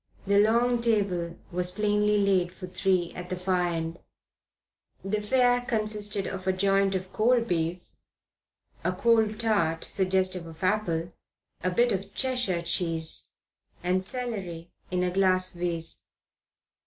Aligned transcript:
The 0.25 0.39
long 0.39 0.81
table 0.81 1.37
was 1.51 1.69
plainly 1.71 2.17
laid 2.17 2.51
for 2.53 2.65
three 2.65 3.13
at 3.13 3.29
the 3.29 3.35
far 3.35 3.61
end. 3.67 3.99
The 5.05 5.21
fare 5.21 5.61
consisted 5.61 6.25
of 6.25 6.47
a 6.47 6.53
joint 6.53 6.95
of 6.95 7.13
cold 7.13 7.47
beef, 7.47 7.97
a 8.83 8.93
cold 8.93 9.39
tart 9.39 9.83
suggestive 9.83 10.47
of 10.47 10.63
apple, 10.63 11.13
a 11.63 11.69
bit 11.69 11.91
of 11.91 12.15
Cheshire 12.15 12.63
cheese, 12.63 13.29
and 13.83 14.03
celery 14.03 14.71
in 14.89 15.03
a 15.03 15.11
glass 15.11 15.53
vase. 15.53 16.03